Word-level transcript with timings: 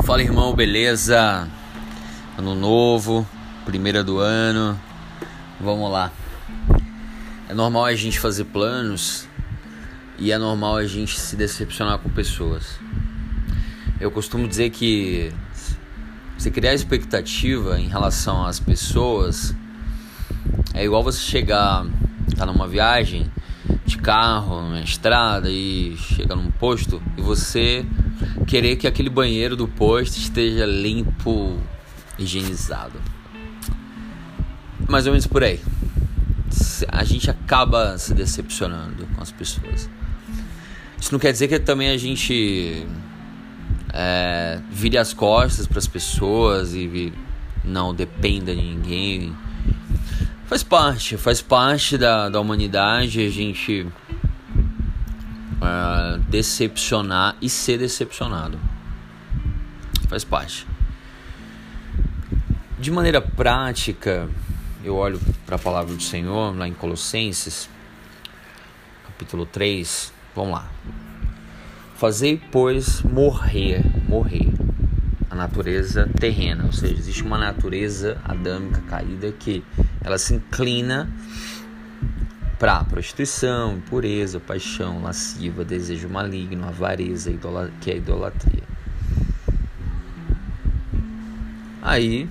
Fala 0.00 0.20
irmão, 0.20 0.52
beleza? 0.52 1.48
Ano 2.36 2.56
novo, 2.56 3.28
primeira 3.64 4.02
do 4.02 4.18
ano. 4.18 4.78
Vamos 5.60 5.92
lá. 5.92 6.10
É 7.48 7.54
normal 7.54 7.84
a 7.84 7.94
gente 7.94 8.18
fazer 8.18 8.44
planos 8.46 9.28
e 10.18 10.32
é 10.32 10.38
normal 10.38 10.76
a 10.78 10.86
gente 10.86 11.20
se 11.20 11.36
decepcionar 11.36 11.98
com 11.98 12.10
pessoas. 12.10 12.80
Eu 14.00 14.10
costumo 14.10 14.48
dizer 14.48 14.70
que 14.70 15.32
você 16.36 16.50
criar 16.50 16.74
expectativa 16.74 17.78
em 17.78 17.86
relação 17.86 18.44
às 18.44 18.58
pessoas 18.58 19.54
é 20.74 20.84
igual 20.84 21.04
você 21.04 21.20
chegar, 21.20 21.86
tá 22.36 22.44
numa 22.44 22.66
viagem 22.66 23.30
de 23.86 23.98
carro, 23.98 24.68
na 24.68 24.80
estrada 24.80 25.48
e 25.48 25.96
chega 25.96 26.34
num 26.34 26.50
posto 26.50 27.00
e 27.16 27.20
você 27.20 27.86
querer 28.46 28.76
que 28.76 28.86
aquele 28.86 29.10
banheiro 29.10 29.56
do 29.56 29.68
posto 29.68 30.16
esteja 30.16 30.66
limpo, 30.66 31.58
higienizado. 32.18 33.00
Mais 34.88 35.06
ou 35.06 35.12
menos 35.12 35.26
por 35.26 35.42
aí. 35.42 35.60
A 36.88 37.04
gente 37.04 37.30
acaba 37.30 37.96
se 37.98 38.12
decepcionando 38.12 39.06
com 39.14 39.22
as 39.22 39.30
pessoas. 39.30 39.88
Isso 41.00 41.12
não 41.12 41.18
quer 41.18 41.32
dizer 41.32 41.48
que 41.48 41.58
também 41.58 41.90
a 41.90 41.96
gente 41.96 42.86
é, 43.92 44.60
vire 44.70 44.98
as 44.98 45.12
costas 45.12 45.66
para 45.66 45.78
as 45.78 45.86
pessoas 45.86 46.74
e 46.74 47.12
não 47.64 47.94
dependa 47.94 48.54
de 48.54 48.62
ninguém. 48.62 49.34
Faz 50.46 50.62
parte, 50.62 51.16
faz 51.16 51.40
parte 51.40 51.96
da, 51.96 52.28
da 52.28 52.40
humanidade 52.40 53.24
a 53.24 53.30
gente 53.30 53.86
uh, 55.62 56.18
decepcionar 56.28 57.36
e 57.40 57.48
ser 57.48 57.78
decepcionado. 57.78 58.58
Faz 60.08 60.24
parte. 60.24 60.66
De 62.78 62.90
maneira 62.90 63.20
prática, 63.20 64.28
eu 64.84 64.96
olho 64.96 65.20
para 65.46 65.56
a 65.56 65.58
palavra 65.58 65.94
do 65.94 66.02
Senhor 66.02 66.56
lá 66.56 66.66
em 66.66 66.74
Colossenses, 66.74 67.68
capítulo 69.06 69.46
3. 69.46 70.12
Vamos 70.34 70.52
lá. 70.52 70.68
Fazei, 71.96 72.42
pois, 72.50 73.00
morrer, 73.02 73.84
morrer 74.08 74.52
a 75.30 75.34
natureza 75.34 76.10
terrena, 76.20 76.64
ou 76.66 76.72
seja, 76.72 76.94
existe 76.94 77.22
uma 77.22 77.38
natureza 77.38 78.20
adâmica 78.22 78.82
caída 78.82 79.32
que 79.32 79.64
ela 80.04 80.18
se 80.18 80.34
inclina 80.34 81.10
para 82.62 82.84
prostituição, 82.84 83.72
impureza, 83.72 84.38
paixão, 84.38 85.02
lasciva, 85.02 85.64
desejo 85.64 86.08
maligno, 86.08 86.64
avareza, 86.64 87.32
que 87.80 87.90
é 87.90 87.96
idolatria. 87.96 88.62
Aí, 91.82 92.28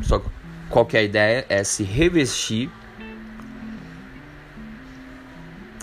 só 0.00 0.24
qual 0.70 0.86
que 0.86 0.96
é 0.96 1.00
a 1.00 1.02
ideia? 1.02 1.46
É 1.50 1.62
se 1.62 1.82
revestir 1.82 2.70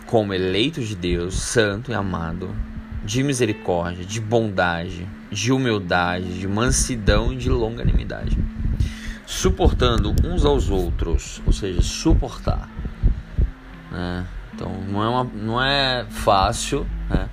como 0.08 0.34
eleito 0.34 0.82
de 0.82 0.96
Deus, 0.96 1.36
santo 1.36 1.92
e 1.92 1.94
amado, 1.94 2.50
de 3.06 3.22
misericórdia, 3.22 4.04
de 4.04 4.20
bondade, 4.20 5.08
de 5.30 5.52
humildade, 5.52 6.40
de 6.40 6.48
mansidão 6.48 7.32
e 7.32 7.36
de 7.36 7.48
longanimidade, 7.48 8.36
suportando 9.28 10.16
uns 10.26 10.44
aos 10.44 10.72
outros, 10.72 11.44
ou 11.46 11.54
seja, 11.54 11.84
suportar 11.84 12.68
né? 13.92 14.26
Então 14.54 14.72
não 14.88 15.04
é, 15.04 15.10
uma, 15.10 15.24
não 15.24 15.64
é 15.64 16.06
fácil 16.10 16.86
né? 17.10 17.30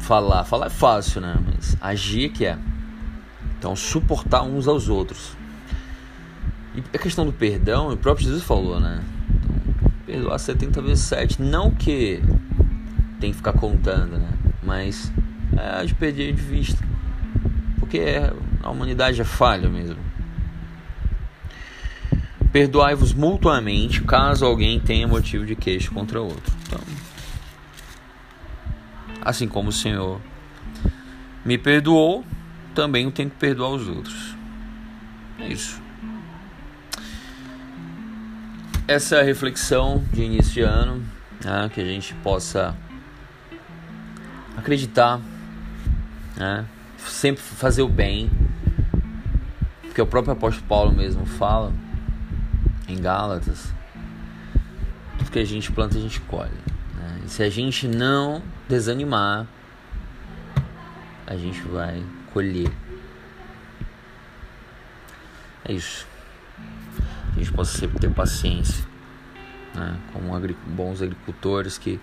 falar. 0.00 0.44
Falar 0.44 0.66
é 0.66 0.70
fácil, 0.70 1.20
né? 1.20 1.36
Mas 1.44 1.76
agir 1.80 2.30
que 2.30 2.46
é. 2.46 2.58
Então 3.58 3.74
suportar 3.74 4.42
uns 4.42 4.68
aos 4.68 4.88
outros. 4.88 5.36
E 6.74 6.96
a 6.96 6.98
questão 6.98 7.26
do 7.26 7.32
perdão, 7.32 7.92
o 7.92 7.96
próprio 7.96 8.26
Jesus 8.26 8.44
falou, 8.44 8.78
né? 8.78 9.02
Então, 9.34 9.90
perdoar 10.06 10.38
70 10.38 10.80
vezes 10.82 11.04
7. 11.04 11.42
Não 11.42 11.70
que 11.72 12.22
tem 13.18 13.30
que 13.30 13.36
ficar 13.36 13.52
contando, 13.52 14.16
né? 14.16 14.28
Mas 14.62 15.12
é 15.56 15.84
de 15.84 15.94
perder 15.94 16.32
de 16.32 16.40
vista. 16.40 16.84
Porque 17.80 18.00
a 18.62 18.70
humanidade 18.70 19.20
é 19.20 19.24
falha 19.24 19.68
mesmo. 19.68 20.07
Perdoai-vos 22.52 23.12
mutuamente 23.12 24.02
caso 24.02 24.44
alguém 24.46 24.80
tenha 24.80 25.06
motivo 25.06 25.44
de 25.44 25.54
queixa 25.54 25.90
contra 25.90 26.20
outro. 26.20 26.52
Então, 26.66 26.80
assim 29.20 29.46
como 29.46 29.68
o 29.68 29.72
Senhor 29.72 30.20
me 31.44 31.58
perdoou, 31.58 32.24
também 32.74 33.04
eu 33.04 33.12
tenho 33.12 33.28
que 33.28 33.36
perdoar 33.36 33.70
os 33.70 33.86
outros. 33.86 34.34
É 35.38 35.48
isso. 35.48 35.80
Essa 38.86 39.16
é 39.16 39.20
a 39.20 39.24
reflexão 39.24 40.02
de 40.12 40.22
início 40.22 40.54
de 40.54 40.60
ano, 40.62 41.04
né, 41.44 41.70
que 41.72 41.80
a 41.80 41.84
gente 41.84 42.14
possa 42.14 42.74
acreditar, 44.56 45.20
né, 46.34 46.64
sempre 46.96 47.42
fazer 47.42 47.82
o 47.82 47.88
bem, 47.88 48.30
porque 49.82 50.00
o 50.00 50.06
próprio 50.06 50.32
apóstolo 50.32 50.66
Paulo 50.66 50.92
mesmo 50.92 51.26
fala 51.26 51.70
em 52.88 53.00
Gálatas, 53.00 53.72
tudo 55.18 55.30
que 55.30 55.38
a 55.38 55.44
gente 55.44 55.70
planta 55.70 55.98
a 55.98 56.00
gente 56.00 56.20
colhe. 56.22 56.50
Né? 56.94 57.22
E 57.26 57.28
se 57.28 57.42
a 57.42 57.50
gente 57.50 57.86
não 57.86 58.42
desanimar, 58.68 59.46
a 61.26 61.36
gente 61.36 61.60
vai 61.62 62.02
colher. 62.32 62.72
É 65.64 65.72
isso. 65.72 66.06
A 67.34 67.38
gente 67.38 67.52
possa 67.52 67.76
sempre 67.76 67.98
ter 67.98 68.10
paciência, 68.10 68.84
né? 69.74 69.98
como 70.12 70.32
bons 70.68 71.02
agricultores 71.02 71.76
que 71.76 72.00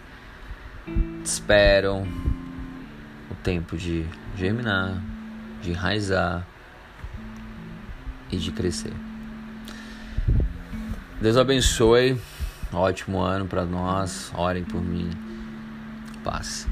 esperam 1.23 2.07
o 3.31 3.35
tempo 3.43 3.75
de 3.75 4.05
germinar, 4.37 5.01
de 5.61 5.71
enraizar 5.71 6.45
e 8.31 8.37
de 8.37 8.51
crescer. 8.51 8.93
Deus 11.21 11.37
abençoe. 11.37 12.19
Ótimo 12.73 13.21
ano 13.21 13.45
para 13.45 13.65
nós. 13.65 14.31
Orem 14.35 14.63
por 14.63 14.81
mim. 14.81 15.09
Paz. 16.23 16.67